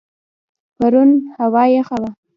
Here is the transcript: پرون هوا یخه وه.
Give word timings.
پرون 0.77 1.09
هوا 1.39 1.63
یخه 1.77 1.97
وه. 2.01 2.09